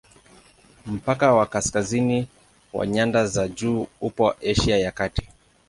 Mpaka 0.85 1.33
wa 1.33 1.45
kaskazini 1.45 2.27
wa 2.73 2.87
nyanda 2.87 3.27
za 3.27 3.47
juu 3.47 3.87
upo 4.01 4.31
Asia 4.41 4.77
ya 4.77 4.91
Kati. 4.91 5.27